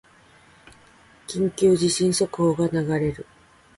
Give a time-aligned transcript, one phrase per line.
[1.27, 3.27] 緊急地震速報が流れる